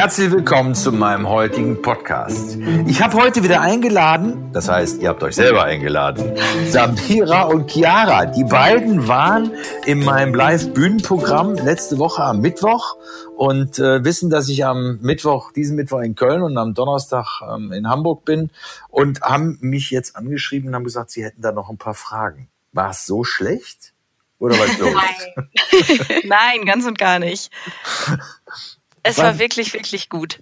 [0.00, 2.56] Herzlich willkommen zu meinem heutigen Podcast.
[2.86, 6.38] Ich habe heute wieder eingeladen, das heißt, ihr habt euch selber eingeladen,
[6.68, 8.24] Samira und Chiara.
[8.24, 9.52] Die beiden waren
[9.84, 12.96] in meinem Live-Bühnenprogramm letzte Woche am Mittwoch
[13.36, 17.70] und äh, wissen, dass ich am Mittwoch, diesen Mittwoch in Köln und am Donnerstag ähm,
[17.70, 18.50] in Hamburg bin
[18.88, 22.48] und haben mich jetzt angeschrieben und haben gesagt, sie hätten da noch ein paar Fragen.
[22.72, 23.92] War es so schlecht?
[24.38, 24.94] Oder was los?
[24.94, 26.22] Nein.
[26.24, 27.50] Nein, ganz und gar nicht.
[29.02, 30.40] Es war wirklich, wirklich gut.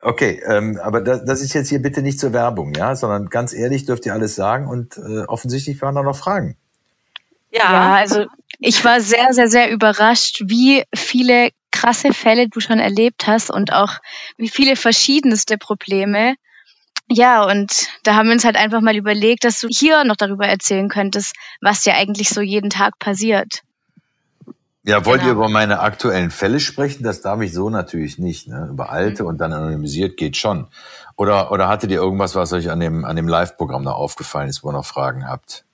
[0.00, 3.52] Okay, ähm, aber das, das ist jetzt hier bitte nicht zur Werbung, ja, sondern ganz
[3.52, 6.56] ehrlich dürft ihr alles sagen und äh, offensichtlich waren da noch Fragen.
[7.52, 7.72] Ja.
[7.72, 8.26] ja, also
[8.58, 13.72] ich war sehr, sehr, sehr überrascht, wie viele krasse Fälle du schon erlebt hast und
[13.72, 13.98] auch
[14.36, 16.34] wie viele verschiedenste Probleme.
[17.08, 20.46] Ja, und da haben wir uns halt einfach mal überlegt, dass du hier noch darüber
[20.46, 23.62] erzählen könntest, was dir eigentlich so jeden Tag passiert.
[24.84, 25.32] Ja, wollt genau.
[25.32, 27.04] ihr über meine aktuellen Fälle sprechen?
[27.04, 28.48] Das darf ich so natürlich nicht.
[28.48, 28.68] Ne?
[28.70, 29.28] Über alte mhm.
[29.28, 30.68] und dann anonymisiert geht schon.
[31.16, 34.64] Oder, oder hattet ihr irgendwas, was euch an dem, an dem Live-Programm da aufgefallen ist,
[34.64, 35.64] wo ihr noch Fragen habt?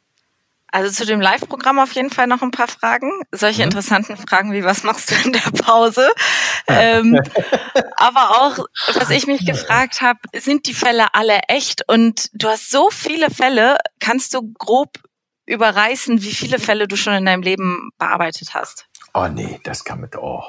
[0.71, 3.11] Also zu dem Live-Programm auf jeden Fall noch ein paar Fragen.
[3.33, 3.69] Solche mhm.
[3.69, 6.11] interessanten Fragen wie, was machst du in der Pause?
[6.69, 7.19] ähm,
[7.97, 11.89] aber auch, was ich mich gefragt habe, sind die Fälle alle echt?
[11.89, 14.99] Und du hast so viele Fälle, kannst du grob
[15.47, 18.88] überreißen, wie viele Fälle du schon in deinem Leben bearbeitet hast?
[19.15, 20.43] Oh nee, das kann mit, oh.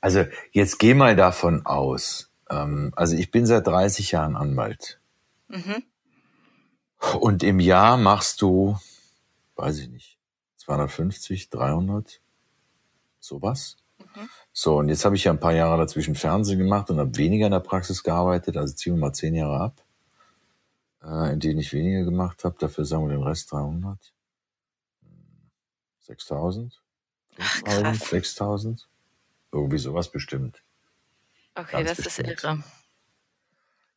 [0.00, 2.30] Also jetzt geh mal davon aus.
[2.50, 5.00] Ähm, also ich bin seit 30 Jahren Anwalt.
[5.48, 5.82] Mhm.
[7.20, 8.78] Und im Jahr machst du,
[9.56, 10.18] weiß ich nicht,
[10.56, 12.20] 250, 300,
[13.20, 13.76] sowas.
[13.98, 14.28] Mhm.
[14.52, 17.46] So, und jetzt habe ich ja ein paar Jahre dazwischen Fernsehen gemacht und habe weniger
[17.46, 19.84] in der Praxis gearbeitet, also ziehen wir mal zehn Jahre ab,
[21.02, 22.56] äh, in denen ich weniger gemacht habe.
[22.58, 24.12] Dafür sagen wir den Rest 300.
[26.00, 26.82] 6000.
[27.38, 28.88] 5000, 6000.
[29.52, 30.62] Irgendwie sowas bestimmt.
[31.54, 32.28] Okay, Ganz das bestimmt.
[32.28, 32.62] ist irre.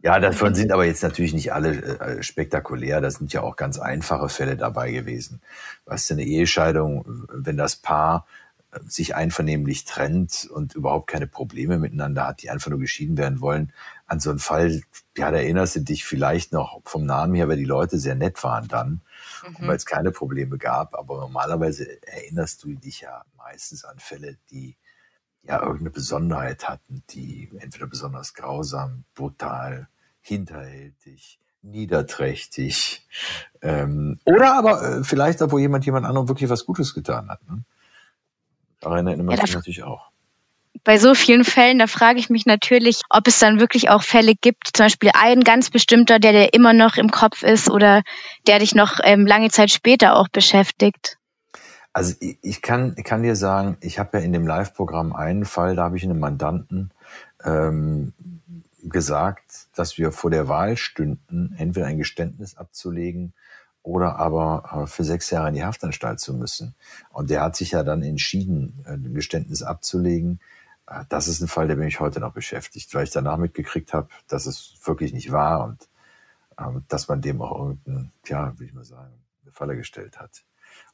[0.01, 3.01] Ja, davon sind aber jetzt natürlich nicht alle äh, spektakulär.
[3.01, 5.41] Da sind ja auch ganz einfache Fälle dabei gewesen.
[5.85, 8.25] Was eine Ehescheidung, wenn das Paar
[8.72, 13.41] äh, sich einvernehmlich trennt und überhaupt keine Probleme miteinander hat, die einfach nur geschieden werden
[13.41, 13.73] wollen.
[14.07, 14.81] An so einen Fall,
[15.17, 18.41] ja, da erinnerst du dich vielleicht noch vom Namen her, weil die Leute sehr nett
[18.41, 19.01] waren dann
[19.44, 19.67] mhm.
[19.67, 20.95] weil es keine Probleme gab.
[20.95, 24.77] Aber normalerweise erinnerst du dich ja meistens an Fälle, die
[25.44, 29.88] ja irgendeine Besonderheit hatten, die entweder besonders grausam, brutal,
[30.22, 33.07] hinterhältig, niederträchtig
[33.61, 37.45] ähm, oder aber äh, vielleicht auch, wo jemand jemand anderem wirklich was Gutes getan hat.
[37.49, 37.63] Ne?
[38.79, 40.11] Daran erinnert man ja, sich natürlich auch
[40.84, 44.34] bei so vielen Fällen, da frage ich mich natürlich, ob es dann wirklich auch Fälle
[44.35, 48.03] gibt, zum Beispiel ein ganz bestimmter, der dir immer noch im Kopf ist oder
[48.47, 51.17] der dich noch ähm, lange Zeit später auch beschäftigt.
[51.94, 55.45] Also ich, ich kann, ich kann dir sagen, ich habe ja in dem Live-Programm einen
[55.45, 56.91] Fall, da habe ich einem Mandanten
[57.44, 58.13] ähm,
[58.84, 63.34] gesagt, dass wir vor der Wahl stünden, entweder ein Geständnis abzulegen
[63.84, 66.75] oder aber äh, für sechs Jahre in die Haftanstalt zu müssen.
[67.11, 70.40] Und der hat sich ja dann entschieden, äh, ein Geständnis abzulegen
[71.09, 74.45] das ist ein Fall, der mich heute noch beschäftigt, weil ich danach mitgekriegt habe, dass
[74.45, 75.88] es wirklich nicht war und
[76.59, 79.13] ähm, dass man dem auch irgendeinen, ja, wie ich mal sagen,
[79.44, 80.44] eine Falle gestellt hat.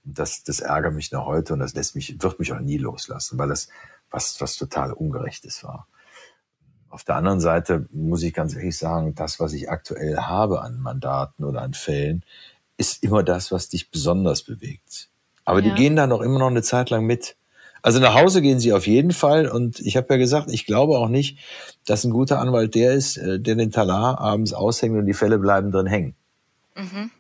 [0.03, 2.78] Und das, das ärgert mich noch heute und das lässt mich, wird mich auch nie
[2.78, 3.69] loslassen, weil das
[4.11, 5.88] was, was total Ungerechtes war.
[6.89, 10.79] Auf der anderen Seite muss ich ganz ehrlich sagen, das, was ich aktuell habe an
[10.79, 12.23] Mandaten oder an Fällen,
[12.78, 15.09] ist immer das, was dich besonders bewegt.
[15.44, 15.69] Aber ja.
[15.69, 17.35] die gehen da noch immer noch eine Zeit lang mit.
[17.85, 19.47] Also nach Hause gehen sie auf jeden Fall.
[19.47, 21.38] Und ich habe ja gesagt, ich glaube auch nicht,
[21.85, 25.38] dass ein guter Anwalt der ist, äh, der den Talar abends aushängt und die Fälle
[25.38, 26.16] bleiben drin hängen.
[26.75, 27.12] Mhm.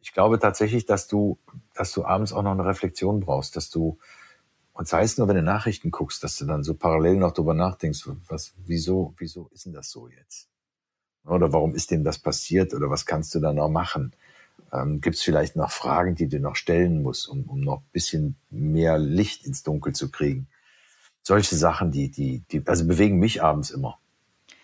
[0.00, 1.38] Ich glaube tatsächlich, dass du,
[1.74, 3.98] dass du abends auch noch eine Reflexion brauchst, dass du,
[4.74, 7.54] und sei es nur, wenn du Nachrichten guckst, dass du dann so parallel noch drüber
[7.54, 10.46] nachdenkst, was, wieso, wieso ist denn das so jetzt?
[11.24, 12.74] Oder warum ist dem das passiert?
[12.74, 14.12] Oder was kannst du da noch machen?
[14.72, 17.90] Ähm, Gibt es vielleicht noch Fragen, die du noch stellen musst, um, um noch ein
[17.92, 20.48] bisschen mehr Licht ins Dunkel zu kriegen?
[21.22, 23.98] Solche Sachen, die, die, die, also bewegen mich abends immer.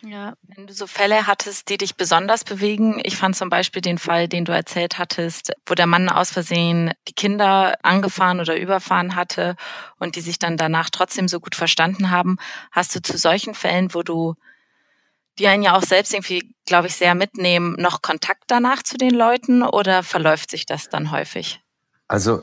[0.02, 3.00] Ja, wenn du so Fälle hattest, die dich besonders bewegen.
[3.02, 6.92] Ich fand zum Beispiel den Fall, den du erzählt hattest, wo der Mann aus Versehen
[7.08, 9.56] die Kinder angefahren oder überfahren hatte
[9.98, 12.36] und die sich dann danach trotzdem so gut verstanden haben.
[12.70, 14.36] Hast du zu solchen Fällen, wo du
[15.38, 19.14] die einen ja auch selbst irgendwie, glaube ich, sehr mitnehmen, noch Kontakt danach zu den
[19.14, 21.60] Leuten oder verläuft sich das dann häufig?
[22.08, 22.38] Also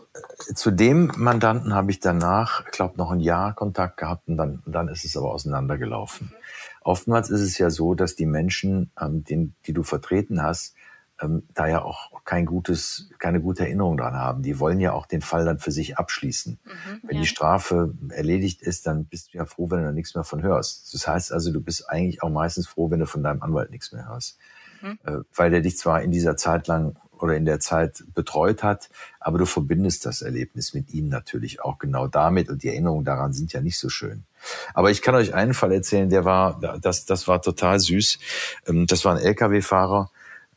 [0.50, 4.38] äh, zu dem Mandanten habe ich danach, ich glaube, noch ein Jahr Kontakt gehabt und
[4.38, 6.34] dann, dann ist es aber auseinandergelaufen.
[6.82, 10.76] Oftmals ist es ja so, dass die Menschen, ähm, den, die du vertreten hast,
[11.24, 14.44] ähm, da ja auch kein gutes, keine gute Erinnerung dran haben.
[14.44, 16.60] Die wollen ja auch den Fall dann für sich abschließen.
[16.64, 17.22] Mhm, wenn ja.
[17.22, 20.44] die Strafe erledigt ist, dann bist du ja froh, wenn du da nichts mehr von
[20.44, 20.94] hörst.
[20.94, 23.92] Das heißt also, du bist eigentlich auch meistens froh, wenn du von deinem Anwalt nichts
[23.92, 24.38] mehr hörst.
[24.82, 25.00] Mhm.
[25.04, 28.90] Äh, weil der dich zwar in dieser Zeit lang oder in der Zeit betreut hat,
[29.20, 33.32] aber du verbindest das Erlebnis mit ihm natürlich auch genau damit und die Erinnerungen daran
[33.32, 34.26] sind ja nicht so schön.
[34.74, 38.20] Aber ich kann euch einen Fall erzählen, der war, das, das war total süß.
[38.68, 40.12] Ähm, das war ein LKW-Fahrer,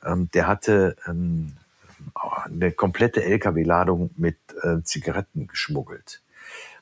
[0.07, 1.53] ähm, der hatte ähm,
[2.45, 6.23] eine komplette LKW-Ladung mit äh, Zigaretten geschmuggelt.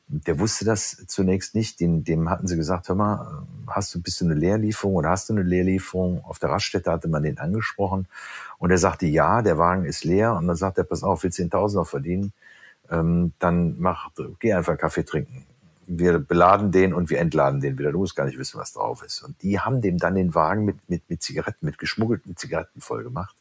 [0.07, 1.81] Der wusste das zunächst nicht.
[1.81, 5.29] Dem, dem hatten sie gesagt, hör mal, hast du, bist du eine Leerlieferung oder hast
[5.29, 6.23] du eine Leerlieferung?
[6.25, 8.07] Auf der Raststätte hatte man den angesprochen.
[8.59, 10.35] Und er sagte, ja, der Wagen ist leer.
[10.35, 12.33] Und dann sagt er, pass auf, willst du 10.000er verdienen?
[12.91, 14.11] Ähm, dann mach,
[14.41, 15.47] geh einfach Kaffee trinken.
[15.87, 17.93] Wir beladen den und wir entladen den wieder.
[17.93, 19.23] Du musst gar nicht wissen, was drauf ist.
[19.23, 23.05] Und die haben dem dann den Wagen mit, mit, mit Zigaretten, mit geschmuggelten Zigaretten voll
[23.05, 23.37] gemacht.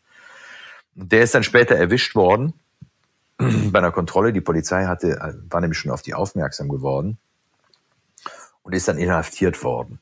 [0.95, 2.53] Und der ist dann später erwischt worden
[3.37, 4.33] bei einer Kontrolle.
[4.33, 7.17] Die Polizei hatte, war nämlich schon auf die aufmerksam geworden
[8.63, 9.99] und ist dann inhaftiert worden.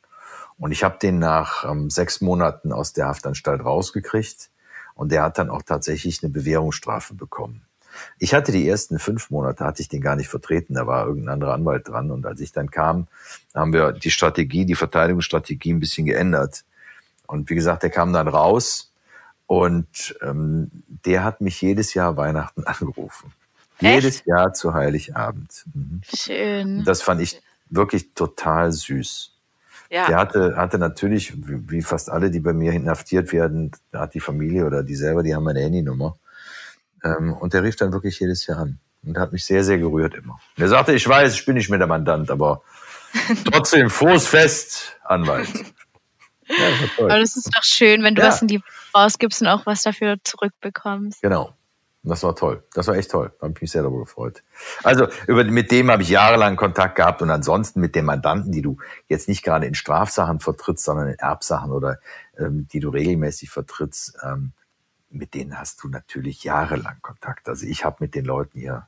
[0.58, 4.52] Und ich habe den nach ähm, sechs Monaten aus der Haftanstalt rausgekriegt
[4.94, 7.66] und der hat dann auch tatsächlich eine Bewährungsstrafe bekommen.
[8.20, 11.34] Ich hatte die ersten fünf Monate, hatte ich den gar nicht vertreten, da war irgendein
[11.34, 12.12] anderer Anwalt dran.
[12.12, 13.08] Und als ich dann kam,
[13.54, 16.64] haben wir die Strategie, die Verteidigungsstrategie ein bisschen geändert.
[17.28, 18.92] Und wie gesagt, der kam dann raus
[19.48, 20.72] und ähm,
[21.06, 23.34] der hat mich jedes Jahr Weihnachten angerufen.
[23.80, 24.04] Echt?
[24.04, 25.66] Jedes Jahr zu Heiligabend.
[25.74, 26.02] Mhm.
[26.14, 26.84] Schön.
[26.86, 29.32] Das fand ich wirklich total süß.
[29.90, 30.08] Ja.
[30.08, 34.66] Der hatte, hatte natürlich, wie fast alle, die bei mir inhaftiert werden, hat die Familie
[34.66, 36.18] oder die selber, die haben meine Handynummer.
[37.04, 40.14] Ähm, und der rief dann wirklich jedes Jahr an und hat mich sehr, sehr gerührt
[40.14, 40.40] immer.
[40.58, 42.62] Und er sagte, ich weiß, ich bin nicht mehr der Mandant, aber
[43.52, 45.50] trotzdem frohes Fest, Anwalt.
[46.48, 48.28] Ja, das aber das ist doch schön, wenn du ja.
[48.28, 48.62] was in die
[48.96, 51.22] rausgibst und auch was dafür zurückbekommst.
[51.22, 51.56] Genau.
[52.04, 52.64] Das war toll.
[52.74, 53.32] Das war echt toll.
[53.40, 54.42] Da habe ich mich sehr darüber gefreut.
[54.82, 58.64] Also über, mit dem habe ich jahrelang Kontakt gehabt und ansonsten mit den Mandanten, die
[58.64, 58.78] du
[59.08, 62.00] jetzt nicht gerade in Strafsachen vertrittst, sondern in Erbsachen oder
[62.40, 64.54] ähm, die du regelmäßig vertrittst, ähm,
[65.12, 67.48] mit denen hast du natürlich jahrelang Kontakt.
[67.48, 68.88] Also ich habe mit den Leuten hier,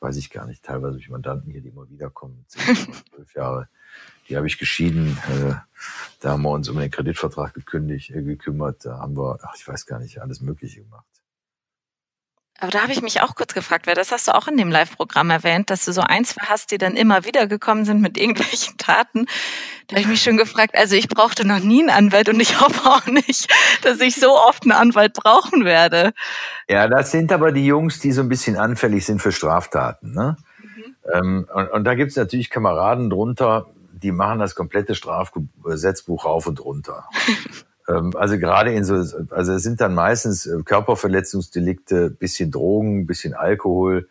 [0.00, 2.76] weiß ich gar nicht, teilweise ich Mandanten hier, die immer wiederkommen, zehn,
[3.14, 3.68] zwölf Jahre,
[4.28, 5.18] die habe ich geschieden.
[5.28, 5.54] Äh,
[6.20, 8.84] da haben wir uns um den Kreditvertrag gekündigt, äh, gekümmert.
[8.84, 11.09] Da haben wir, ach, ich weiß gar nicht, alles Mögliche gemacht.
[12.60, 14.70] Aber da habe ich mich auch kurz gefragt, weil das hast du auch in dem
[14.70, 18.76] Live-Programm erwähnt, dass du so eins hast, die dann immer wieder gekommen sind mit irgendwelchen
[18.76, 19.26] Taten.
[19.88, 22.60] Da habe ich mich schon gefragt, also ich brauchte noch nie einen Anwalt und ich
[22.60, 23.50] hoffe auch nicht,
[23.82, 26.12] dass ich so oft einen Anwalt brauchen werde.
[26.68, 30.12] Ja, das sind aber die Jungs, die so ein bisschen anfällig sind für Straftaten.
[30.12, 30.36] Ne?
[30.62, 30.96] Mhm.
[31.14, 36.46] Ähm, und, und da gibt es natürlich Kameraden drunter, die machen das komplette Strafgesetzbuch rauf
[36.46, 37.08] und runter.
[37.90, 38.94] Ähm, also gerade in so,
[39.30, 44.08] also es sind dann meistens äh, Körperverletzungsdelikte, bisschen Drogen, bisschen Alkohol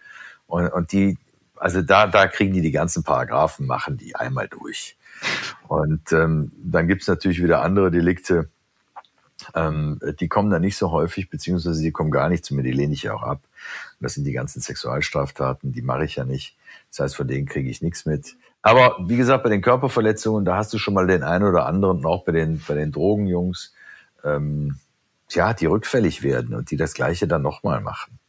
[0.48, 1.18] und, und die,
[1.56, 4.98] also da, da kriegen die die ganzen Paragraphen, machen die einmal durch.
[5.68, 8.50] Und ähm, dann gibt's natürlich wieder andere Delikte,
[9.56, 12.72] ähm, die kommen dann nicht so häufig, beziehungsweise die kommen gar nicht zu mir, die
[12.72, 13.42] lehne ich ja auch ab.
[13.44, 16.58] Und das sind die ganzen Sexualstraftaten, die mache ich ja nicht.
[16.90, 18.36] Das heißt, von denen kriege ich nichts mit.
[18.62, 22.06] Aber wie gesagt, bei den Körperverletzungen, da hast du schon mal den einen oder anderen,
[22.06, 23.74] auch bei den, bei den Drogenjungs,
[24.24, 24.78] ähm,
[25.30, 28.20] tja, die rückfällig werden und die das Gleiche dann nochmal machen.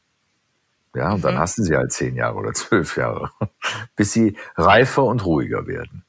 [0.94, 1.23] Ja, und mhm.
[1.23, 3.31] dann hast du sie halt zehn Jahre oder zwölf Jahre,
[3.97, 6.05] bis sie reifer und ruhiger werden.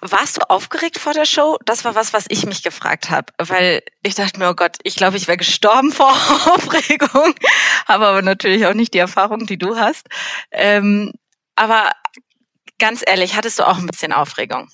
[0.00, 1.58] Warst du aufgeregt vor der Show?
[1.64, 4.94] Das war was, was ich mich gefragt habe, weil ich dachte mir, oh Gott, ich
[4.94, 7.34] glaube, ich wäre gestorben vor Aufregung,
[7.88, 10.06] habe aber natürlich auch nicht die Erfahrung, die du hast.
[10.52, 11.12] Ähm,
[11.56, 11.90] aber
[12.78, 14.68] ganz ehrlich, hattest du auch ein bisschen Aufregung?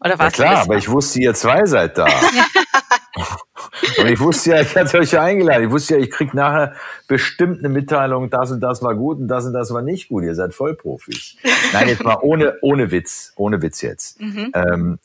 [0.00, 2.06] Oder warst ja klar, aber ich wusste, ihr zwei seid da.
[3.98, 5.64] und ich wusste ja, ich hatte euch ja eingeladen.
[5.64, 6.74] Ich wusste ja, ich krieg nachher
[7.08, 10.22] bestimmt eine Mitteilung, das und das war gut und das und das war nicht gut.
[10.22, 11.36] Ihr seid Vollprofis.
[11.72, 14.20] Nein, jetzt mal ohne, ohne Witz, ohne Witz jetzt.
[14.20, 14.52] Mhm.
[14.54, 14.98] Ähm,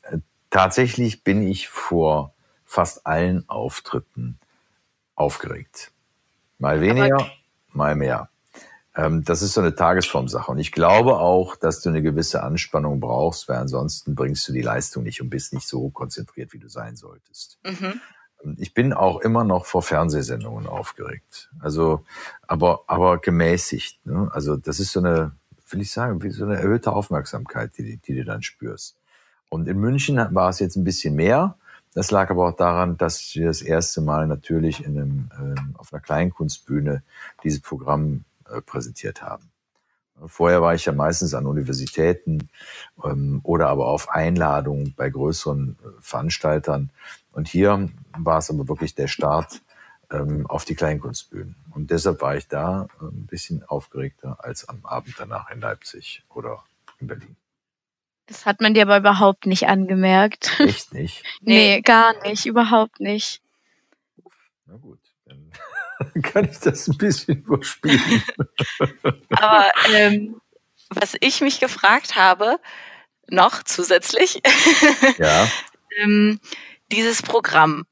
[0.52, 2.34] tatsächlich bin ich vor
[2.66, 4.38] fast allen Auftritten
[5.16, 5.92] aufgeregt.
[6.60, 7.32] Mal weniger, aber
[7.72, 8.30] mal mehr.
[8.96, 10.52] Ähm, das ist so eine Tagesformsache.
[10.52, 14.62] Und ich glaube auch, dass du eine gewisse Anspannung brauchst, weil ansonsten bringst du die
[14.62, 17.60] Leistung nicht und bist nicht so konzentriert, wie du sein solltest.
[17.66, 18.00] Mhm.
[18.44, 21.50] Ähm, ich bin auch immer noch vor Fernsehsendungen aufgeregt.
[21.60, 22.06] Also,
[22.48, 24.06] aber, aber gemäßigt.
[24.06, 24.30] Ne?
[24.32, 25.32] Also, das ist so eine,
[25.70, 28.98] will ich sagen, wie so eine erhöhte Aufmerksamkeit, die, die du dann spürst.
[29.50, 31.56] Und in München war es jetzt ein bisschen mehr.
[31.96, 35.94] Das lag aber auch daran, dass wir das erste Mal natürlich in einem, ähm, auf
[35.94, 37.04] einer Kleinkunstbühne
[37.44, 38.33] dieses Programm äh,
[38.66, 39.52] präsentiert haben.
[40.28, 42.50] Vorher war ich ja meistens an Universitäten
[43.04, 46.92] ähm, oder aber auf Einladung bei größeren äh, Veranstaltern.
[47.32, 49.62] Und hier war es aber wirklich der Start
[50.12, 51.56] ähm, auf die Kleinkunstbühnen.
[51.72, 56.24] Und deshalb war ich da äh, ein bisschen aufgeregter als am Abend danach in Leipzig
[56.30, 56.64] oder
[57.00, 57.36] in Berlin.
[58.28, 60.60] Das hat man dir aber überhaupt nicht angemerkt.
[60.60, 61.24] Echt nicht?
[61.42, 63.42] nee, gar nicht, überhaupt nicht.
[64.66, 65.52] Na gut, dann
[66.24, 68.24] kann ich das ein bisschen überspielen.
[69.30, 70.40] aber ähm,
[70.90, 72.60] was ich mich gefragt habe,
[73.30, 74.42] noch zusätzlich,
[75.18, 75.50] ja.
[76.00, 76.40] ähm,
[76.92, 77.86] dieses Programm,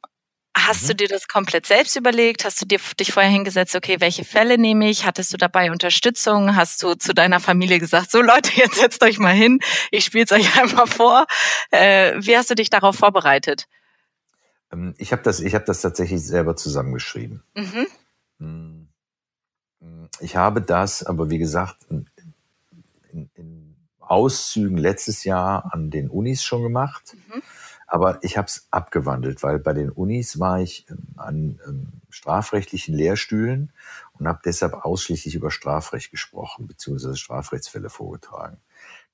[0.53, 0.87] Hast mhm.
[0.87, 2.43] du dir das komplett selbst überlegt?
[2.43, 5.05] Hast du dir dich vorher hingesetzt, okay, welche Fälle nehme ich?
[5.05, 6.55] Hattest du dabei Unterstützung?
[6.55, 9.59] Hast du zu deiner Familie gesagt, so Leute, jetzt setzt euch mal hin,
[9.91, 11.25] ich spiele es euch einmal vor.
[11.71, 13.65] Äh, wie hast du dich darauf vorbereitet?
[14.71, 17.43] Ähm, ich habe das, ich hab das tatsächlich selber zusammengeschrieben.
[17.55, 17.87] Mhm.
[18.39, 18.87] Hm.
[19.81, 20.09] Hm.
[20.19, 22.07] Ich habe das, aber wie gesagt, in,
[23.35, 27.15] in Auszügen letztes Jahr an den Unis schon gemacht.
[27.29, 27.41] Mhm
[27.91, 32.95] aber ich habe es abgewandelt, weil bei den Unis war ich ähm, an ähm, strafrechtlichen
[32.95, 33.73] Lehrstühlen
[34.13, 38.57] und habe deshalb ausschließlich über Strafrecht gesprochen, beziehungsweise Strafrechtsfälle vorgetragen.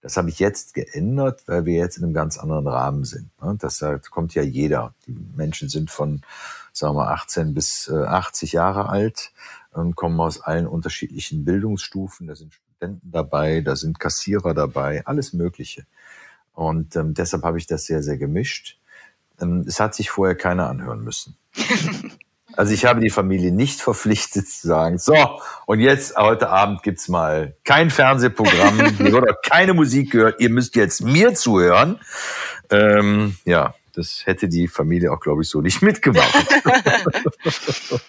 [0.02, 3.30] Das habe ich jetzt geändert, weil wir jetzt in einem ganz anderen Rahmen sind.
[3.42, 3.58] Ne?
[3.60, 4.94] Das kommt ja jeder.
[5.06, 6.22] Die Menschen sind von,
[6.72, 9.32] sagen wir, 18 bis 80 äh, Jahre alt
[9.72, 12.28] und kommen aus allen unterschiedlichen Bildungsstufen.
[12.28, 15.86] Da sind Studenten dabei, da sind Kassierer dabei, alles Mögliche.
[16.54, 18.80] Und ähm, deshalb habe ich das sehr, sehr gemischt.
[19.40, 21.38] Ähm, es hat sich vorher keiner anhören müssen.
[22.58, 25.16] Also ich habe die Familie nicht verpflichtet zu sagen, so,
[25.68, 30.50] und jetzt heute Abend gibt's mal kein Fernsehprogramm, hier wird auch keine Musik gehört, ihr
[30.50, 32.00] müsst jetzt mir zuhören.
[32.72, 36.34] Ähm, ja, das hätte die Familie auch, glaube ich, so nicht mitgemacht.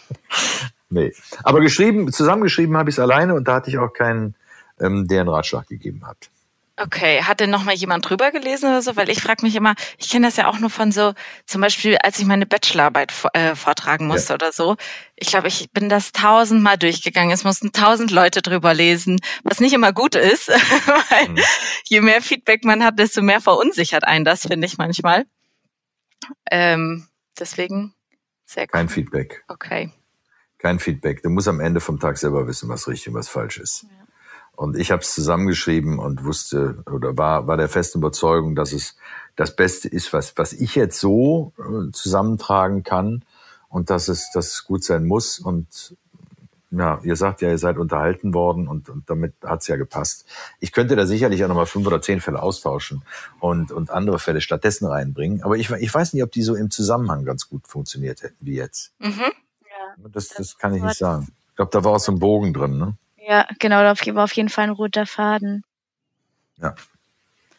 [0.88, 1.12] nee.
[1.43, 4.35] Aber geschrieben, zusammengeschrieben habe ich es alleine und da hatte ich auch keinen,
[4.81, 6.31] ähm, der einen Ratschlag gegeben hat.
[6.80, 8.94] Okay, hat denn noch mal jemand drüber gelesen oder so?
[8.94, 11.12] Weil ich frage mich immer, ich kenne das ja auch nur von so,
[11.44, 14.35] zum Beispiel, als ich meine Bachelorarbeit äh, vortragen musste ja.
[14.37, 14.76] oder so.
[15.16, 17.32] Ich glaube, ich bin das tausendmal durchgegangen.
[17.32, 20.49] Es mussten tausend Leute drüber lesen, was nicht immer gut ist,
[21.11, 21.40] weil mhm.
[21.85, 25.26] je mehr Feedback man hat, desto mehr verunsichert einen das, finde ich manchmal.
[26.49, 27.08] Ähm,
[27.38, 27.94] deswegen
[28.44, 28.73] sehr gut.
[28.73, 29.42] Kein Feedback.
[29.49, 29.92] Okay.
[30.58, 31.25] Kein Feedback.
[31.25, 33.82] Du musst am Ende vom Tag selber wissen, was richtig und was falsch ist.
[33.82, 34.07] Ja.
[34.58, 38.96] Und ich habe es zusammengeschrieben und wusste oder war, war der festen Überzeugung, dass es
[39.36, 43.24] das Beste ist, was, was ich jetzt so äh, zusammentragen kann
[43.68, 45.38] und dass es, dass es gut sein muss.
[45.38, 45.96] Und
[46.72, 50.26] ja, ihr sagt ja, ihr seid unterhalten worden und, und damit hat's ja gepasst.
[50.58, 53.04] Ich könnte da sicherlich auch nochmal fünf oder zehn Fälle austauschen
[53.38, 55.44] und, und andere Fälle stattdessen reinbringen.
[55.44, 58.56] Aber ich, ich weiß nicht, ob die so im Zusammenhang ganz gut funktioniert hätten wie
[58.56, 58.92] jetzt.
[58.98, 59.20] Mhm.
[59.20, 61.28] Ja, das, das kann ich nicht sagen.
[61.50, 62.76] Ich glaube, da war auch so ein Bogen drin.
[62.76, 62.96] Ne?
[63.28, 65.62] Ja, genau, da war auf jeden Fall ein roter Faden.
[66.56, 66.75] Ja.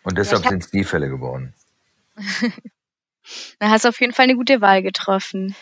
[0.01, 1.53] Und deshalb ja, sind es die Fälle geworden.
[3.59, 5.55] da hast du auf jeden Fall eine gute Wahl getroffen.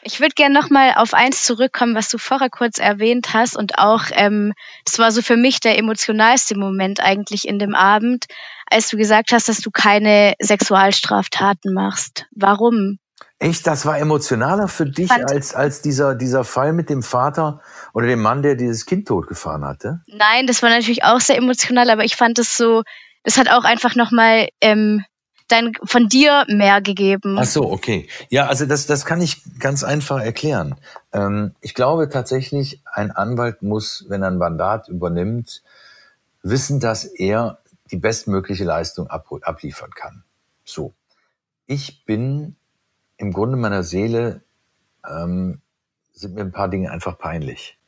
[0.00, 4.04] Ich würde gerne nochmal auf eins zurückkommen, was du vorher kurz erwähnt hast und auch,
[4.12, 4.54] ähm,
[4.86, 8.24] das war so für mich der emotionalste Moment eigentlich in dem Abend,
[8.64, 12.24] als du gesagt hast, dass du keine Sexualstraftaten machst.
[12.30, 12.98] Warum?
[13.38, 17.60] Echt, das war emotionaler für dich als, als dieser, dieser Fall mit dem Vater
[17.92, 20.00] oder dem Mann, der dieses Kind totgefahren hatte?
[20.06, 22.82] Nein, das war natürlich auch sehr emotional, aber ich fand es so,
[23.24, 25.04] es hat auch einfach nochmal ähm,
[25.48, 27.36] dann von dir mehr gegeben.
[27.38, 28.08] Ach so, okay.
[28.30, 30.76] Ja, also das, das kann ich ganz einfach erklären.
[31.12, 35.62] Ähm, ich glaube tatsächlich, ein Anwalt muss, wenn er ein Mandat übernimmt,
[36.42, 37.58] wissen, dass er
[37.90, 40.24] die bestmögliche Leistung ab, abliefern kann.
[40.64, 40.94] So.
[41.66, 42.56] Ich bin
[43.16, 44.42] im Grunde meiner Seele
[45.08, 45.60] ähm,
[46.12, 47.78] sind mir ein paar Dinge einfach peinlich.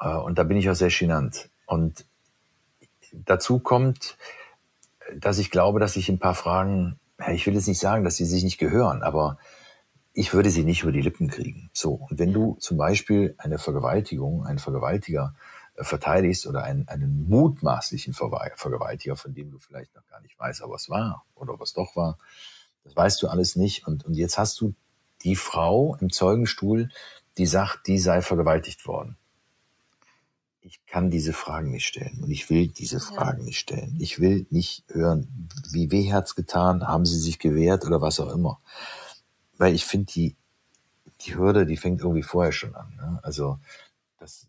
[0.00, 1.48] Äh, und da bin ich auch sehr genannt.
[1.66, 2.04] Und
[3.12, 4.16] dazu kommt,
[5.16, 8.24] dass ich glaube, dass ich ein paar Fragen, ich will jetzt nicht sagen, dass sie
[8.24, 9.38] sich nicht gehören, aber
[10.14, 11.70] ich würde sie nicht über die Lippen kriegen.
[11.72, 11.94] So.
[12.08, 15.34] Und wenn du zum Beispiel eine Vergewaltigung, einen Vergewaltiger
[15.76, 20.62] äh, verteidigst oder einen, einen mutmaßlichen Vergewaltiger, von dem du vielleicht noch gar nicht weißt,
[20.62, 22.18] aber es war oder was doch war,
[22.84, 23.86] das weißt du alles nicht.
[23.86, 24.74] Und, und jetzt hast du
[25.22, 26.90] die Frau im Zeugenstuhl,
[27.38, 29.16] die sagt, die sei vergewaltigt worden.
[30.60, 33.44] Ich kann diese Fragen nicht stellen und ich will diese Fragen ja.
[33.46, 33.96] nicht stellen.
[33.98, 38.32] Ich will nicht hören, wie weh hat's getan, haben sie sich gewehrt oder was auch
[38.32, 38.60] immer.
[39.58, 40.36] Weil ich finde, die,
[41.22, 42.94] die Hürde, die fängt irgendwie vorher schon an.
[42.96, 43.20] Ne?
[43.24, 43.58] Also
[44.20, 44.46] das,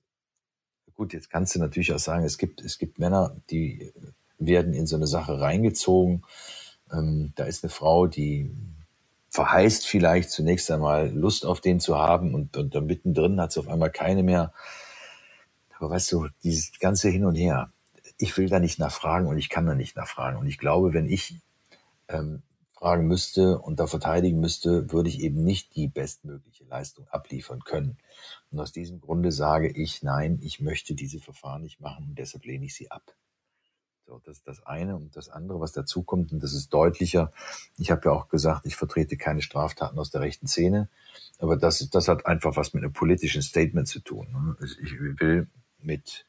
[0.93, 3.91] gut, jetzt kannst du natürlich auch sagen, es gibt, es gibt Männer, die
[4.37, 6.23] werden in so eine Sache reingezogen
[6.93, 8.55] ähm, da ist eine Frau, die
[9.29, 13.59] verheißt vielleicht zunächst einmal Lust auf den zu haben und, und dann mittendrin hat sie
[13.59, 14.53] auf einmal keine mehr.
[15.77, 17.71] Aber weißt du, dieses ganze Hin und Her,
[18.17, 20.37] ich will da nicht nachfragen und ich kann da nicht nachfragen.
[20.37, 21.39] Und ich glaube, wenn ich
[22.09, 27.63] ähm, fragen müsste und da verteidigen müsste, würde ich eben nicht die bestmögliche Leistung abliefern
[27.63, 27.97] können.
[28.51, 32.45] Und aus diesem Grunde sage ich, nein, ich möchte diese Verfahren nicht machen und deshalb
[32.45, 33.15] lehne ich sie ab.
[34.05, 34.95] So, das ist das eine.
[34.95, 37.31] Und das andere, was dazu kommt, und das ist deutlicher.
[37.77, 40.89] Ich habe ja auch gesagt, ich vertrete keine Straftaten aus der rechten Szene.
[41.39, 44.27] Aber das, das hat einfach was mit einem politischen Statement zu tun.
[44.31, 44.67] Ne?
[44.81, 45.47] Ich will
[45.79, 46.25] mit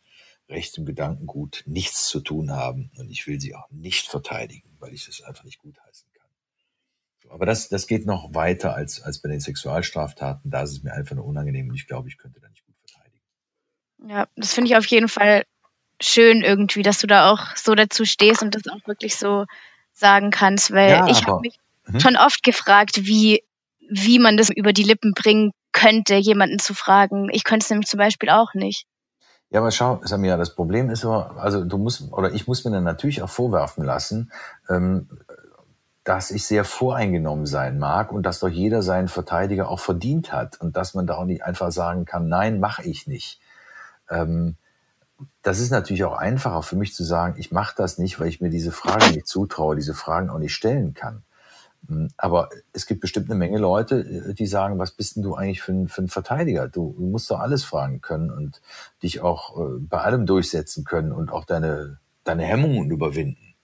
[0.49, 5.07] rechtem Gedankengut nichts zu tun haben und ich will sie auch nicht verteidigen, weil ich
[5.07, 7.31] das einfach nicht gutheißen kann.
[7.31, 10.51] Aber das, das geht noch weiter als, als bei den Sexualstraftaten.
[10.51, 12.77] Da ist es mir einfach nur unangenehm und ich glaube, ich könnte da nicht gut
[12.77, 13.23] verteidigen.
[14.07, 15.45] Ja, das finde ich auf jeden Fall
[16.07, 19.47] schön irgendwie, dass du da auch so dazu stehst und das auch wirklich so
[19.93, 22.01] sagen kannst, weil ja, ich habe mich hm?
[22.01, 23.45] schon oft gefragt, wie,
[23.89, 27.29] wie man das über die Lippen bringen könnte, jemanden zu fragen.
[27.33, 28.87] Ich könnte es nämlich zum Beispiel auch nicht.
[29.51, 32.73] Ja, aber schau, Samia, das Problem ist aber, also du musst, oder ich muss mir
[32.73, 34.33] dann natürlich auch vorwerfen lassen,
[34.69, 35.09] ähm,
[36.03, 40.61] dass ich sehr voreingenommen sein mag und dass doch jeder seinen Verteidiger auch verdient hat
[40.61, 43.41] und dass man da auch nicht einfach sagen kann, nein, mache ich nicht.
[44.11, 44.57] Ähm,
[45.43, 48.41] das ist natürlich auch einfacher für mich zu sagen, ich mache das nicht, weil ich
[48.41, 51.23] mir diese Fragen nicht zutraue, diese Fragen auch nicht stellen kann.
[51.89, 55.35] Hm, aber es gibt bestimmt eine Menge Leute, äh, die sagen, was bist denn du
[55.35, 56.69] eigentlich für ein, für ein Verteidiger?
[56.69, 58.61] Du, du musst doch alles fragen können und
[59.03, 63.55] dich auch äh, bei allem durchsetzen können und auch deine, deine Hemmungen überwinden.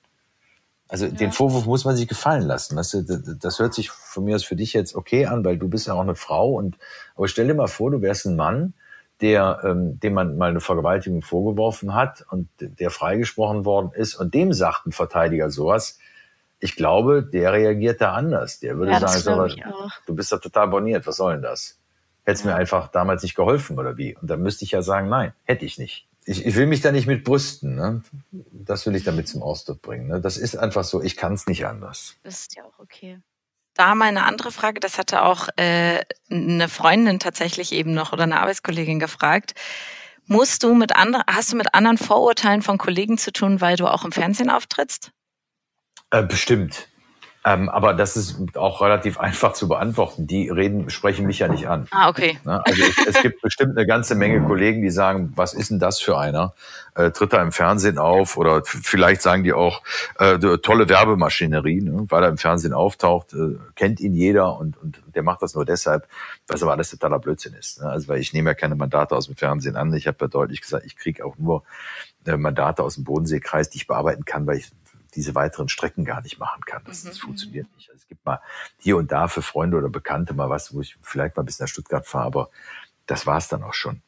[0.88, 1.12] Also ja.
[1.12, 2.76] den Vorwurf muss man sich gefallen lassen.
[2.76, 5.68] Weißt du, das hört sich von mir aus für dich jetzt okay an, weil du
[5.68, 6.52] bist ja auch eine Frau.
[6.54, 6.78] Und
[7.14, 8.74] aber stell dir mal vor, du wärst ein Mann,
[9.20, 14.34] der, ähm, dem man mal eine Vergewaltigung vorgeworfen hat und der freigesprochen worden ist und
[14.34, 15.98] dem sagt ein Verteidiger sowas.
[16.58, 18.60] Ich glaube, der reagiert da anders.
[18.60, 19.64] Der würde ja, sagen, so,
[20.06, 21.78] du bist da total boniert, was soll denn das?
[22.24, 22.52] Hättest ja.
[22.52, 24.16] mir einfach damals nicht geholfen oder wie?
[24.16, 26.06] Und dann müsste ich ja sagen, nein, hätte ich nicht.
[26.26, 27.74] Ich, ich will mich da nicht mit brüsten.
[27.76, 28.02] Ne?
[28.52, 30.08] Das will ich damit zum Ausdruck bringen.
[30.08, 30.20] Ne?
[30.20, 32.16] Das ist einfach so, ich kann es nicht anders.
[32.22, 33.20] Das ist ja auch okay
[33.80, 38.24] da mal eine andere Frage, das hatte auch äh, eine Freundin tatsächlich eben noch oder
[38.24, 39.54] eine Arbeitskollegin gefragt.
[40.26, 43.86] Musst du mit anderen, hast du mit anderen Vorurteilen von Kollegen zu tun, weil du
[43.86, 45.12] auch im Fernsehen auftrittst?
[46.10, 46.89] Äh, bestimmt.
[47.42, 50.26] Ähm, aber das ist auch relativ einfach zu beantworten.
[50.26, 51.86] Die reden, sprechen mich ja nicht an.
[51.90, 52.38] Ah, okay.
[52.44, 52.62] Ne?
[52.66, 56.00] Also ich, es gibt bestimmt eine ganze Menge Kollegen, die sagen, was ist denn das
[56.00, 56.52] für einer?
[56.94, 59.82] Äh, tritt er im Fernsehen auf oder vielleicht sagen die auch,
[60.18, 62.04] äh, tolle Werbemaschinerie, ne?
[62.08, 65.64] weil er im Fernsehen auftaucht, äh, kennt ihn jeder und, und der macht das nur
[65.64, 66.06] deshalb,
[66.46, 67.80] was aber alles totaler Blödsinn ist.
[67.80, 67.88] Ne?
[67.88, 69.94] Also weil ich nehme ja keine Mandate aus dem Fernsehen an.
[69.94, 71.62] Ich habe ja deutlich gesagt, ich kriege auch nur
[72.26, 74.70] äh, Mandate aus dem Bodenseekreis, die ich bearbeiten kann, weil ich
[75.10, 76.82] diese weiteren Strecken gar nicht machen kann.
[76.84, 77.20] Das, das mhm.
[77.20, 77.90] funktioniert nicht.
[77.90, 78.40] Also es gibt mal
[78.78, 81.68] hier und da für Freunde oder Bekannte mal was, wo ich vielleicht mal bis nach
[81.68, 82.50] Stuttgart fahre, aber
[83.06, 84.02] das war's dann auch schon.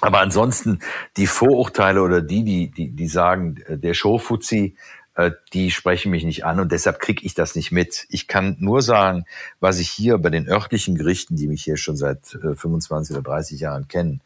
[0.00, 0.80] Aber ansonsten
[1.16, 4.76] die Vorurteile oder die, die, die, die sagen, äh, der Showfuzzi,
[5.14, 8.06] äh, die sprechen mich nicht an und deshalb kriege ich das nicht mit.
[8.08, 9.24] Ich kann nur sagen,
[9.58, 13.30] was ich hier bei den örtlichen Gerichten, die mich hier schon seit 25 äh, oder
[13.30, 14.22] 30 Jahren kennen,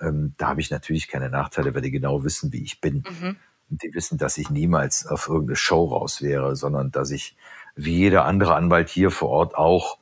[0.00, 3.02] ähm, da habe ich natürlich keine Nachteile, weil die genau wissen, wie ich bin.
[3.20, 3.36] Mhm.
[3.68, 7.36] Die wissen, dass ich niemals auf irgendeine Show raus wäre, sondern dass ich
[7.74, 9.98] wie jeder andere Anwalt hier vor Ort auch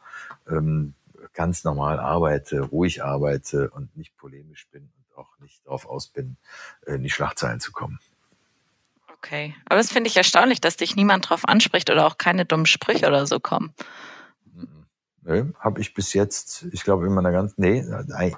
[0.49, 0.95] ähm,
[1.33, 6.37] ganz normal arbeite, ruhig arbeite und nicht polemisch bin und auch nicht darauf aus bin,
[6.87, 7.99] in die Schlagzeilen zu kommen.
[9.09, 12.67] Okay, aber das finde ich erstaunlich, dass dich niemand drauf anspricht oder auch keine dummen
[12.67, 13.73] Sprüche oder so kommen.
[15.23, 17.83] Nö, habe ich bis jetzt, ich glaube in meiner ganzen, nee,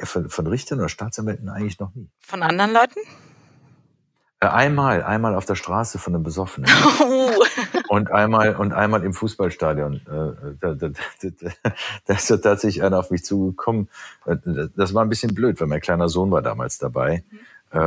[0.04, 2.08] von, von Richtern oder Staatsanwälten eigentlich noch nie.
[2.20, 3.00] Von anderen Leuten?
[4.46, 6.70] Äh, einmal, einmal auf der Straße von einem Besoffenen.
[7.00, 7.30] Oh.
[7.88, 9.94] Und einmal, und einmal im Fußballstadion.
[9.94, 11.50] Äh, da, da, da,
[12.06, 13.88] da ist tatsächlich einer auf mich zugekommen.
[14.24, 14.36] Äh,
[14.74, 17.22] das war ein bisschen blöd, weil mein kleiner Sohn war damals dabei.
[17.30, 17.38] Mhm.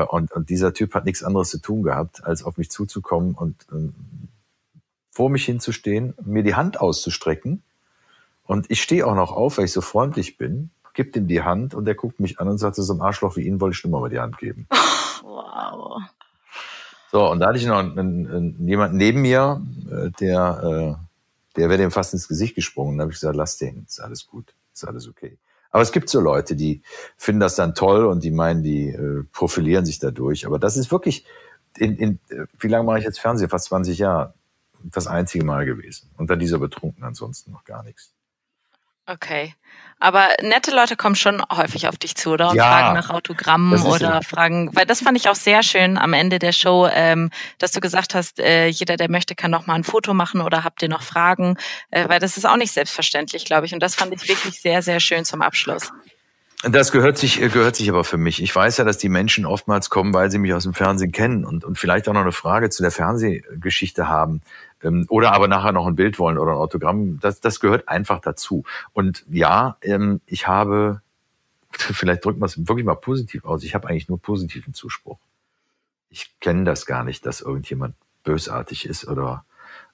[0.10, 3.56] Und, und dieser Typ hat nichts anderes zu tun gehabt, als auf mich zuzukommen und
[5.10, 7.64] vor mich hinzustehen, mir die Hand auszustrecken.
[8.44, 11.74] Und ich stehe auch noch auf, weil ich so freundlich bin, gibt ihm die Hand
[11.74, 14.02] und er guckt mich an und sagt, so ein Arschloch wie ihn wollte ich nur
[14.02, 14.68] mal die Hand geben.
[15.24, 16.02] Wow.
[17.12, 21.70] So, und da hatte ich noch einen, einen, jemanden neben mir, äh, der, äh, der
[21.70, 22.98] wäre dem fast ins Gesicht gesprungen.
[22.98, 25.38] Da habe ich gesagt, lass den, ist alles gut, ist alles okay.
[25.72, 26.82] Aber es gibt so Leute, die
[27.18, 30.46] finden das dann toll und die meinen, die äh, profilieren sich dadurch.
[30.46, 31.26] Aber das ist wirklich,
[31.78, 32.20] in, in,
[32.60, 33.50] wie lange mache ich jetzt Fernsehen?
[33.50, 34.34] Fast 20 Jahre.
[34.84, 36.10] Das einzige Mal gewesen.
[36.18, 38.14] Unter dieser Betrunken ansonsten noch gar nichts.
[39.10, 39.56] Okay.
[40.02, 42.52] Aber nette Leute kommen schon häufig auf dich zu, oder?
[42.52, 44.30] Und ja, fragen nach Autogrammen oder so.
[44.30, 47.82] fragen, weil das fand ich auch sehr schön am Ende der Show, ähm, dass du
[47.82, 50.88] gesagt hast, äh, jeder, der möchte, kann noch mal ein Foto machen oder habt ihr
[50.88, 51.58] noch Fragen?
[51.92, 53.74] Äh, weil das ist auch nicht selbstverständlich, glaube ich.
[53.74, 55.92] Und das fand ich wirklich sehr, sehr schön zum Abschluss.
[56.64, 58.42] Das gehört sich, gehört sich aber für mich.
[58.44, 61.46] Ich weiß ja, dass die Menschen oftmals kommen, weil sie mich aus dem Fernsehen kennen
[61.46, 64.42] und, und vielleicht auch noch eine Frage zu der Fernsehgeschichte haben
[64.84, 67.20] ähm, oder aber nachher noch ein Bild wollen oder ein Autogramm.
[67.20, 68.64] Das, das gehört einfach dazu.
[68.94, 71.02] Und ja, ähm, ich habe,
[71.72, 75.20] vielleicht drücken wir es wirklich mal positiv aus, ich habe eigentlich nur positiven Zuspruch.
[76.10, 79.46] Ich kenne das gar nicht, dass irgendjemand bösartig ist oder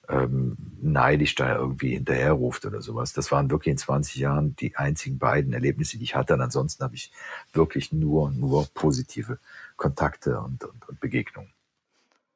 [0.08, 3.12] ähm, neidisch da irgendwie hinterherruft oder sowas.
[3.12, 6.34] Das waren wirklich in 20 Jahren die einzigen beiden Erlebnisse, die ich hatte.
[6.34, 7.10] Und ansonsten habe ich
[7.52, 9.38] wirklich nur, nur positive
[9.76, 11.52] Kontakte und, und, und Begegnungen.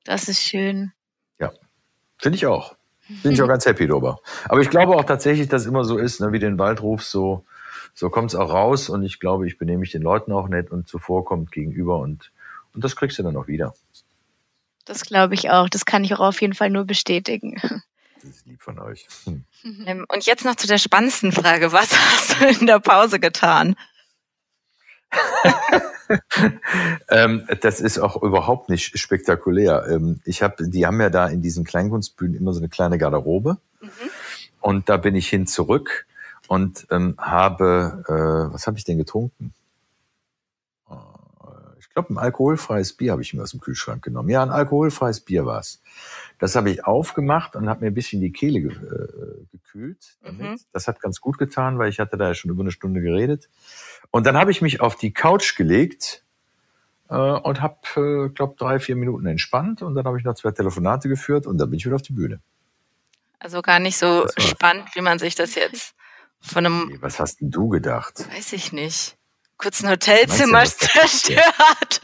[0.05, 0.93] Das ist schön.
[1.39, 1.53] Ja,
[2.21, 2.77] finde ich auch.
[3.23, 4.21] Bin ich auch ganz happy drüber.
[4.49, 7.45] Aber ich glaube auch tatsächlich, dass es immer so ist, ne, wie den Waldruf, so,
[7.93, 8.89] so kommt es auch raus.
[8.89, 12.31] Und ich glaube, ich benehme mich den Leuten auch nett und zuvorkommt gegenüber und,
[12.73, 13.75] und das kriegst du dann auch wieder.
[14.85, 15.69] Das glaube ich auch.
[15.69, 17.61] Das kann ich auch auf jeden Fall nur bestätigen.
[18.23, 19.07] Das ist lieb von euch.
[19.25, 19.45] Hm.
[19.87, 21.73] Ähm, und jetzt noch zu der spannendsten Frage.
[21.73, 23.77] Was hast du in der Pause getan?
[27.09, 29.87] ähm, das ist auch überhaupt nicht spektakulär.
[29.89, 33.59] Ähm, ich habe, die haben ja da in diesen Kleinkunstbühnen immer so eine kleine Garderobe.
[33.81, 33.89] Mhm.
[34.61, 36.07] Und da bin ich hin zurück
[36.49, 39.55] und ähm, habe, äh, was habe ich denn getrunken?
[41.91, 44.29] Ich glaube, ein alkoholfreies Bier habe ich mir aus dem Kühlschrank genommen.
[44.29, 45.83] Ja, ein alkoholfreies Bier war es.
[46.39, 50.17] Das habe ich aufgemacht und habe mir ein bisschen die Kehle ge äh, gekühlt.
[50.23, 50.57] Mhm.
[50.73, 53.49] Das hat ganz gut getan, weil ich hatte da ja schon über eine Stunde geredet.
[54.13, 56.25] Und dann habe ich mich auf die Couch gelegt
[57.09, 59.83] äh, und habe, äh, glaube drei, vier Minuten entspannt.
[59.83, 62.13] Und dann habe ich noch zwei Telefonate geführt und dann bin ich wieder auf die
[62.13, 62.41] Bühne.
[63.41, 65.97] Also gar nicht so spannend, wie man sich das jetzt
[66.41, 66.99] von einem...
[67.01, 68.29] was hast denn du gedacht?
[68.33, 69.17] Weiß ich nicht
[69.61, 72.01] kurz ein Hotelzimmer zerstört.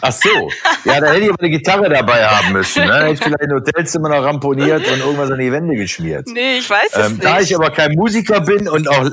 [0.00, 0.50] Ach so,
[0.84, 2.86] ja, da hätte ich aber eine Gitarre dabei haben müssen.
[2.86, 2.94] Ne?
[2.94, 6.28] Hätte ich vielleicht ein Hotelzimmer noch ramponiert und irgendwas an die Wände geschmiert.
[6.28, 7.24] Nee, ich weiß es ähm, nicht.
[7.24, 9.10] Da ich aber kein Musiker bin und auch,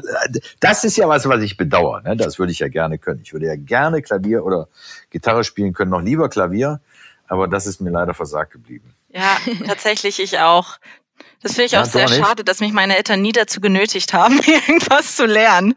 [0.60, 2.02] das ist ja was, was ich bedauere.
[2.04, 2.16] Ne?
[2.16, 3.22] Das würde ich ja gerne können.
[3.24, 4.68] Ich würde ja gerne Klavier oder
[5.10, 6.82] Gitarre spielen können, noch lieber Klavier,
[7.28, 8.94] aber das ist mir leider versagt geblieben.
[9.10, 10.78] Ja, tatsächlich ich auch.
[11.42, 14.40] Das finde ich ja, auch sehr schade, dass mich meine Eltern nie dazu genötigt haben,
[14.46, 15.76] irgendwas zu lernen.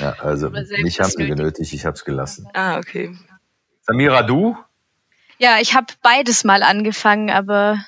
[0.00, 2.48] Ja, also mich haben sie genötigt, ich habe es gelassen.
[2.54, 3.16] Ah, okay.
[3.82, 4.56] Samira, du?
[5.38, 7.78] Ja, ich habe beides mal angefangen, aber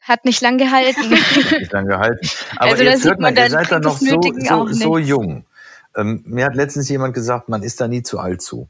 [0.00, 1.10] hat nicht lang gehalten.
[1.10, 2.28] hat nicht lang gehalten.
[2.56, 5.46] Aber also, jetzt hört man, man ihr seid dann noch so, so, so jung.
[5.96, 8.68] Ähm, mir hat letztens jemand gesagt, man ist da nie zu alt zu.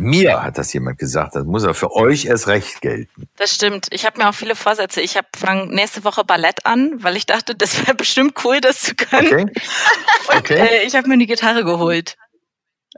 [0.00, 3.28] Mir hat das jemand gesagt, das muss er für euch erst recht gelten.
[3.36, 3.88] Das stimmt.
[3.90, 5.00] Ich habe mir auch viele Vorsätze.
[5.00, 8.94] Ich fange nächste Woche Ballett an, weil ich dachte, das wäre bestimmt cool, das zu
[8.94, 9.50] können.
[10.28, 10.30] Okay.
[10.36, 12.16] Und, Äh, ich habe mir eine Gitarre geholt.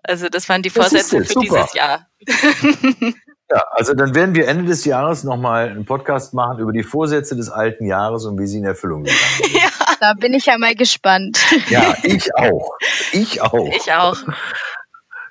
[0.03, 2.07] Also das waren die Vorsätze für dieses Jahr.
[3.53, 7.35] Ja, also dann werden wir Ende des Jahres nochmal einen Podcast machen über die Vorsätze
[7.35, 9.55] des alten Jahres und wie sie in Erfüllung gegangen sind.
[9.55, 9.69] ja.
[10.01, 11.37] Da bin ich ja mal gespannt.
[11.69, 12.77] Ja, ich auch.
[13.11, 13.69] Ich auch.
[13.75, 14.17] Ich auch.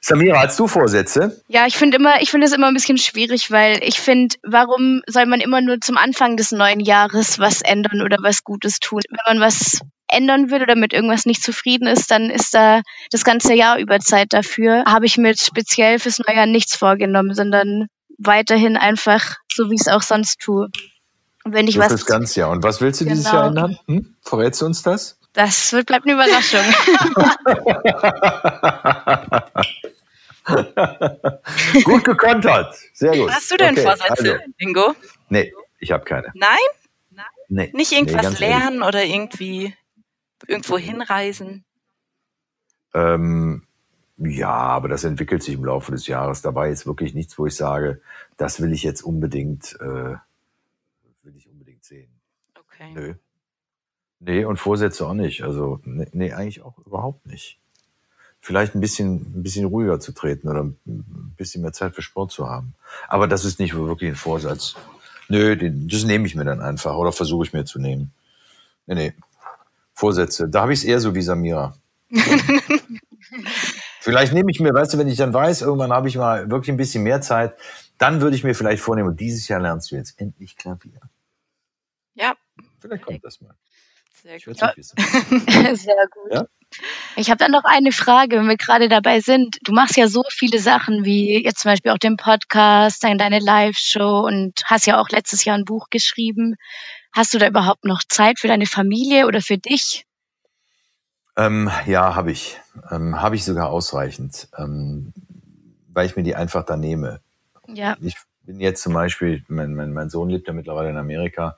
[0.01, 1.41] Samira, hast du Vorsätze?
[1.47, 5.01] Ja, ich finde immer, ich finde es immer ein bisschen schwierig, weil ich finde, warum
[5.07, 9.01] soll man immer nur zum Anfang des neuen Jahres was ändern oder was Gutes tun?
[9.09, 12.81] Wenn man was ändern will oder mit irgendwas nicht zufrieden ist, dann ist da
[13.11, 14.83] das ganze Jahr über Zeit dafür.
[14.85, 19.81] Habe ich mir speziell fürs neue Jahr nichts vorgenommen, sondern weiterhin einfach so, wie ich
[19.81, 20.69] es auch sonst tue.
[21.43, 21.91] Und wenn ich so was.
[21.91, 22.49] Das ganze Jahr.
[22.49, 23.15] Und was willst du genau.
[23.15, 23.77] dieses Jahr ändern?
[23.87, 24.15] Hm?
[24.21, 25.18] Verrätst du uns das?
[25.33, 26.61] Das wird, bleibt eine Überraschung.
[31.83, 32.75] gut gekontert.
[32.93, 33.31] Sehr gut.
[33.31, 34.53] Hast du denn okay, Vorsätze, also.
[34.57, 34.95] Ingo?
[35.29, 36.31] Nee, ich habe keine.
[36.33, 36.57] Nein?
[37.49, 37.71] Nee.
[37.73, 38.87] Nicht irgendwas nee, lernen ehrlich.
[38.87, 39.75] oder irgendwie
[40.47, 41.65] irgendwo hinreisen?
[42.93, 43.65] Ähm,
[44.17, 46.41] ja, aber das entwickelt sich im Laufe des Jahres.
[46.41, 48.01] Dabei ist wirklich nichts, wo ich sage,
[48.37, 50.15] das will ich jetzt unbedingt, äh,
[51.23, 52.11] will ich unbedingt sehen.
[52.55, 52.91] Okay.
[52.93, 53.15] Nö.
[54.19, 55.43] Nee, und Vorsätze auch nicht.
[55.43, 57.57] Also, nee, nee, eigentlich auch überhaupt nicht.
[58.41, 60.77] Vielleicht ein bisschen, ein bisschen ruhiger zu treten oder ein
[61.37, 62.73] bisschen mehr Zeit für Sport zu haben.
[63.07, 64.75] Aber das ist nicht wirklich ein Vorsatz.
[65.27, 68.11] Nö, den, das nehme ich mir dann einfach oder versuche ich mir zu nehmen.
[68.87, 69.13] Nee, nee.
[69.93, 70.47] Vorsätze.
[70.49, 71.75] Da habe ich es eher so wie Samira.
[73.99, 76.69] vielleicht nehme ich mir, weißt du, wenn ich dann weiß, irgendwann habe ich mal wirklich
[76.69, 77.53] ein bisschen mehr Zeit,
[77.97, 81.01] dann würde ich mir vielleicht vornehmen, dieses Jahr lernst du jetzt endlich Klavier.
[82.15, 82.33] Ja.
[82.79, 83.53] Vielleicht kommt das mal.
[84.13, 84.57] Sehr gut.
[84.61, 85.75] Ja.
[85.75, 86.33] Sehr gut.
[86.33, 86.45] Ja?
[87.15, 89.57] Ich habe dann noch eine Frage, wenn wir gerade dabei sind.
[89.63, 93.39] Du machst ja so viele Sachen, wie jetzt zum Beispiel auch den Podcast, dann deine
[93.39, 96.55] Live-Show und hast ja auch letztes Jahr ein Buch geschrieben.
[97.11, 100.05] Hast du da überhaupt noch Zeit für deine Familie oder für dich?
[101.35, 102.59] Ähm, ja, habe ich.
[102.91, 105.13] Ähm, habe ich sogar ausreichend, ähm,
[105.87, 107.21] weil ich mir die einfach da nehme.
[107.67, 107.97] Ja.
[108.01, 111.57] Ich bin jetzt zum Beispiel, mein, mein, mein Sohn lebt ja mittlerweile in Amerika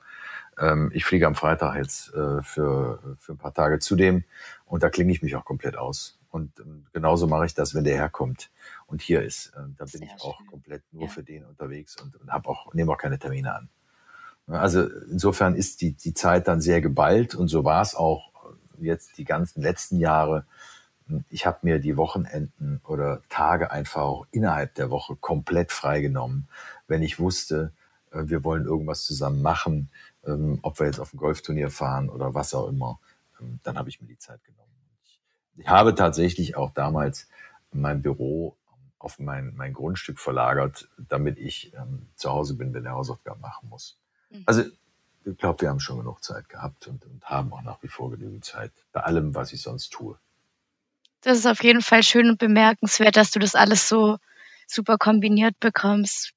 [0.58, 4.24] ähm, ich fliege am Freitag jetzt äh, für, für ein paar Tage zu dem
[4.64, 6.18] und da klinge ich mich auch komplett aus.
[6.30, 8.50] Und ähm, genauso mache ich das, wenn der herkommt
[8.86, 9.48] und hier ist.
[9.48, 10.46] Äh, da bin Sehr ich auch schön.
[10.46, 11.08] komplett nur ja.
[11.08, 13.68] für den unterwegs und, und habe auch, nehme auch keine Termine an.
[14.46, 18.32] Also insofern ist die, die Zeit dann sehr geballt und so war es auch
[18.78, 20.44] jetzt die ganzen letzten Jahre.
[21.28, 26.48] Ich habe mir die Wochenenden oder Tage einfach auch innerhalb der Woche komplett freigenommen,
[26.88, 27.81] wenn ich wusste, äh,
[28.12, 29.90] wir wollen irgendwas zusammen machen,
[30.24, 33.00] ähm, ob wir jetzt auf ein Golfturnier fahren oder was auch immer,
[33.40, 34.70] ähm, dann habe ich mir die Zeit genommen.
[35.56, 37.28] Ich habe tatsächlich auch damals
[37.72, 38.56] mein Büro
[38.98, 43.68] auf mein, mein Grundstück verlagert, damit ich ähm, zu Hause bin, wenn der Hausaufgaben machen
[43.68, 43.98] muss.
[44.30, 44.42] Mhm.
[44.46, 44.62] Also
[45.24, 48.10] ich glaube, wir haben schon genug Zeit gehabt und, und haben auch nach wie vor
[48.10, 50.18] genügend Zeit bei allem, was ich sonst tue.
[51.20, 54.18] Das ist auf jeden Fall schön und bemerkenswert, dass du das alles so
[54.66, 56.32] super kombiniert bekommst.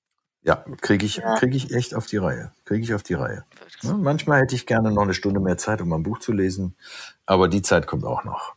[0.46, 1.36] Ja, kriege ich, ja.
[1.40, 2.52] krieg ich echt auf die Reihe.
[2.66, 3.46] Kriege ich auf die Reihe.
[3.82, 6.76] Ja, manchmal hätte ich gerne noch eine Stunde mehr Zeit, um ein Buch zu lesen,
[7.26, 8.54] aber die Zeit kommt auch noch.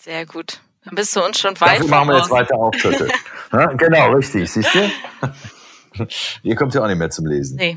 [0.00, 0.62] Sehr gut.
[0.84, 3.08] Dann bist du uns schon weit Dafür machen wir jetzt weiter Auftritte.
[3.52, 4.50] ja, genau, richtig.
[4.50, 4.90] Siehst du?
[6.42, 7.56] Ihr kommt ja auch nicht mehr zum Lesen.
[7.56, 7.76] Nee.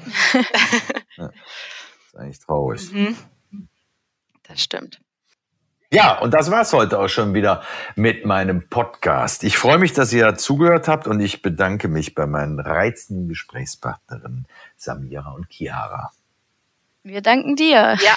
[1.17, 1.29] ja,
[2.05, 2.89] ist eigentlich traurig.
[2.93, 3.17] Mhm.
[4.43, 5.01] Das stimmt.
[5.93, 7.63] Ja, und das war's heute auch schon wieder
[7.97, 9.43] mit meinem Podcast.
[9.43, 14.47] Ich freue mich, dass ihr zugehört habt und ich bedanke mich bei meinen reizenden Gesprächspartnerinnen
[14.77, 16.13] Samira und Chiara.
[17.03, 17.97] Wir danken dir.
[17.99, 18.15] Ja.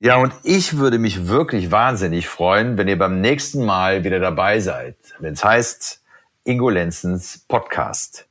[0.00, 4.58] ja, und ich würde mich wirklich wahnsinnig freuen, wenn ihr beim nächsten Mal wieder dabei
[4.58, 6.02] seid, wenn es heißt
[6.42, 8.26] Ingo Lenzens Podcast.